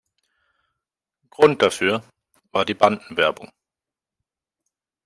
Grund 1.29 1.61
dafür 1.61 2.01
war 2.51 2.65
die 2.65 2.73
Bandenwerbung. 2.73 3.51